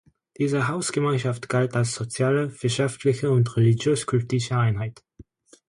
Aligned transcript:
Diese 0.39 0.67
Hausgemeinschaft 0.67 1.47
galt 1.47 1.75
als 1.75 1.93
soziale, 1.93 2.51
wirtschaftliche 2.63 3.29
und 3.29 3.55
religiös-kultische 3.55 4.57
Einheit. 4.57 5.03